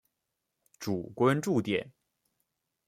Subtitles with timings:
[0.79, 1.91] 主关注点。